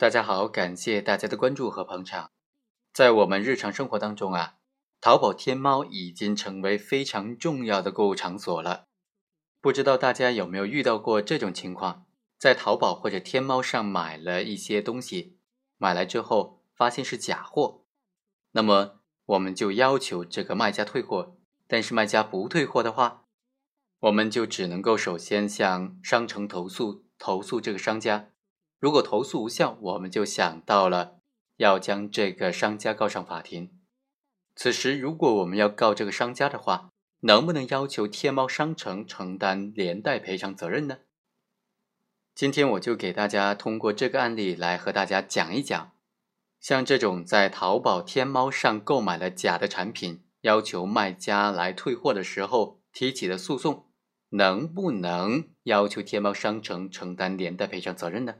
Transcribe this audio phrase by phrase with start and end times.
[0.00, 2.30] 大家好，感谢大家的关注和捧场。
[2.92, 4.58] 在我们日常生活当中啊，
[5.00, 8.84] 淘宝、天猫已经成为非常重要的购物场所了。
[9.60, 12.06] 不知道大家有没有遇到过这种情况？
[12.38, 15.36] 在淘宝或者天猫上买了一些东西，
[15.78, 17.82] 买来之后发现是假货，
[18.52, 21.36] 那么我们就要求这个卖家退货。
[21.66, 23.24] 但是卖家不退货的话，
[23.98, 28.30] 我们就只能够首先向商城投诉，投诉这个商家。
[28.78, 31.18] 如果投诉无效，我们就想到了
[31.56, 33.72] 要将这个商家告上法庭。
[34.54, 40.98] 此时，如果我们要告这个商家的话，能不能要求天猫商城承担连带赔偿责任呢？
[42.34, 45.92] 今天我就给大家通过这个案例来和大家讲一讲，
[46.60, 53.86] 像这种在淘宝、天猫上购买了假的产品，要求卖家来退货的时候提起的诉讼，
[54.30, 58.36] 能不能要求天猫商城承担连带赔偿责任呢？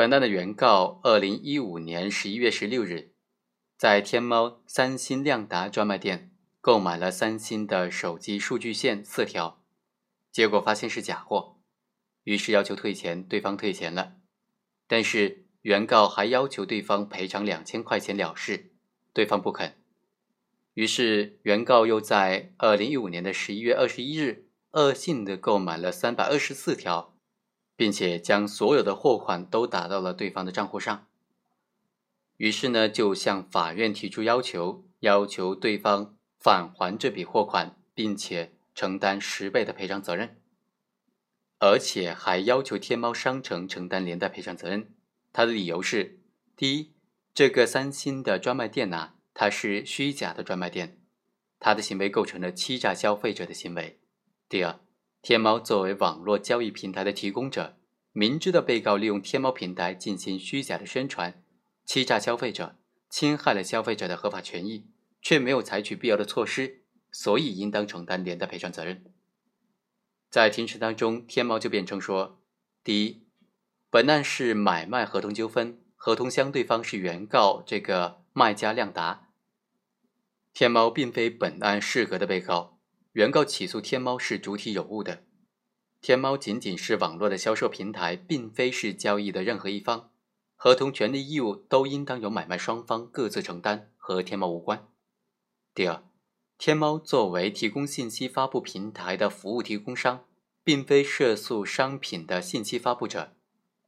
[0.00, 3.12] 本案的原告，二零一五年十一月十六日，
[3.76, 6.30] 在天猫三星亮达专卖店
[6.62, 9.62] 购买了三星的手机数据线四条，
[10.32, 11.58] 结果发现是假货，
[12.24, 14.14] 于是要求退钱，对方退钱了，
[14.86, 18.72] 但是原告还要求对方赔偿两千块钱了事，
[19.12, 19.76] 对方不肯，
[20.72, 27.14] 于是原告又在二零一五年的十一月二十一日恶性的购买了三百二十四条。
[27.80, 31.06] 并且将所有的货款都打到了对方的账户上，
[32.36, 40.36] 于是呢，就向法院提出要求，要求对方返还这笔货款，并且承担十倍的赔偿责任，
[41.58, 44.92] 而且还要求天猫商城承担连带赔偿责任。
[45.32, 46.18] 他的理由是：
[46.54, 46.90] 第一，
[47.32, 50.98] 这个三星的专卖店呐，它是虚假的专卖店，
[51.58, 53.96] 他的行为构成了欺诈消费者的行为；
[54.50, 54.78] 第二。
[55.22, 57.76] 天猫作为网络交易平台的提供者，
[58.12, 61.44] 明知道被告利用天猫平台进行虚假的宣传，
[61.84, 62.78] 欺诈消费者，
[63.10, 64.86] 侵害了消费者的合法权益，
[65.20, 69.04] 却没有采取必要的措施，所以应当承担连带赔偿责任。
[70.30, 72.40] 在庭审当中，天猫就辩称说：
[72.82, 73.26] 第一，
[73.90, 79.28] 本案是买卖合同纠纷，合同相对方是原告这个卖家亮达，
[80.54, 82.79] 天猫并非本案适合的被告。
[83.12, 85.24] 原告起诉天猫是主体有误的，
[86.00, 90.10] 天猫仅仅是网络的销售平台，并非是交易的任何一方，
[90.54, 94.86] 合同权利义务都应当由买卖双方各自承担，和天猫无关。
[95.74, 96.04] 第二，
[96.56, 100.24] 天猫作为提供信息发布平台的服务提供商，
[100.62, 103.34] 并非涉诉商品的信息发布者，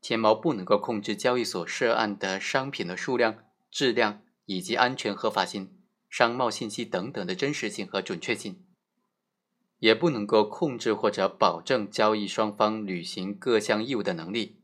[0.00, 5.78] 天猫不能够控制交易所涉案的商品的数量、质量以及安全合法性、
[6.10, 8.64] 商贸信息等等的真实性和准确性。
[9.82, 14.60] 也不能够控制或者保证交易双方履行各项义务的能力。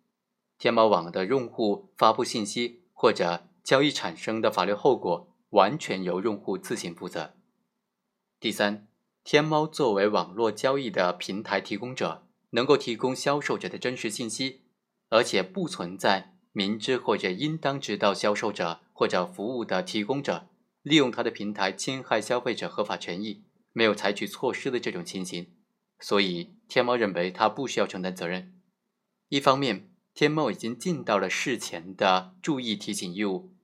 [0.58, 7.34] 天猫网的用户发布信息或者交易产生的法律后果，完全由用户自行负责。
[8.38, 8.86] 第三，
[9.24, 14.62] 天猫作为网络交易的平台提供者，能够提供销售者的真实信息，
[15.08, 20.46] 而且不存在明知或者应当知道销售者或者服务的提供者
[20.82, 23.42] 利用他的平台侵害消费者合法权益。
[23.78, 25.54] 没有采取措施的这种情形，
[26.00, 28.60] 所以天猫认为他不需要承担责任。
[29.28, 33.54] 一方面，天猫已经尽到了事前的注意提醒义务，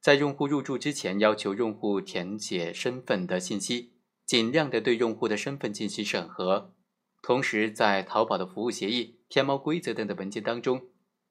[0.00, 3.92] 在用户入驻之前要求用户填写身份的信息，
[4.24, 6.72] 尽量的对用户的身份进行审核。
[7.20, 10.86] 同时，在淘宝的服务协议、天猫规则等的文件当中，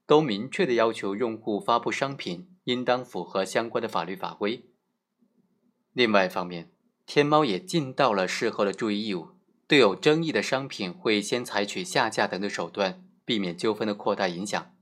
[0.06, 4.70] 都明确的要求用户发布商品应当符合相关的法律法规。
[5.92, 6.72] 另外一方面，
[7.14, 9.32] 天猫也尽到了事后的注意义务，
[9.68, 14.74] 对有争议的商品会先采取下架等的手段，避免纠纷的扩大影响。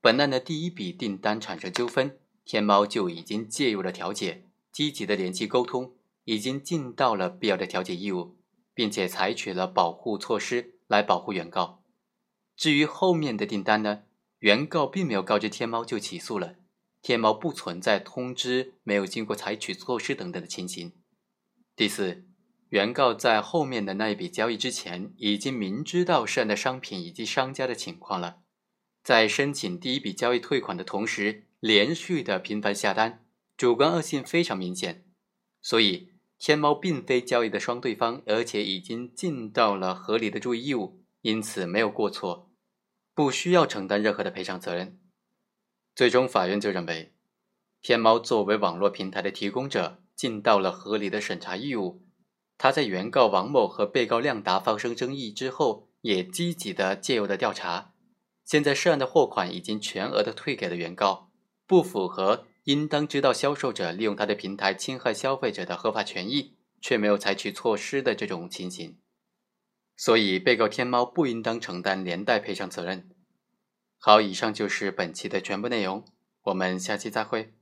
[0.00, 5.92] 本案的第一笔订单产生纠纷，天猫就已经介入了调解，积极的联系沟通，
[6.24, 8.38] 已经尽到了必要的调解义务，
[8.72, 11.82] 并且采取了保护措施来保护原告。
[12.56, 14.04] 至于后面的订单呢，
[14.38, 16.54] 原告并没有告知天猫就起诉了，
[17.02, 20.94] 天猫不存在通知没有经过采取措施等等的情形。
[21.80, 22.26] 第四，
[22.68, 28.42] 原告在后面的那一笔交易之前，已经明知道涉案的商品以及商家的情况了，
[29.02, 33.24] 在申请第一笔交易退款的同时，连续的频繁下单，
[33.56, 35.06] 主观恶性非常明显。
[35.62, 42.50] 所以，天猫并非交易的双对方，而且已经尽到了合理的注意义务，因此没有过错，
[43.14, 45.00] 不需要承担任何的赔偿责任。
[45.94, 47.14] 最终，法院就认为，
[47.80, 50.02] 天猫作为网络平台的提供者。
[50.20, 52.02] 尽到了合理的审查义务。
[52.58, 57.94] 他在原告王某和被告亮达发生争议之后，也积极的介入了调查，
[58.44, 61.30] 现在涉案的货款已经全额的退给了原告，
[61.66, 68.98] 不符合应当知道销售者利用他的平台侵害消费者的合法权益，却没有采取措施的这种情形。
[69.96, 73.08] 所以，被告天猫不应当承担连带赔偿责任。
[73.98, 76.04] 好，以上就是本期的全部内容，
[76.42, 77.54] 我们下期再会。